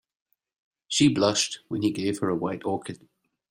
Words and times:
She 0.87 1.09
blushed 1.13 1.59
when 1.67 1.83
he 1.83 1.91
gave 1.91 2.21
her 2.21 2.29
a 2.29 2.35
white 2.35 2.65
orchid. 2.65 3.07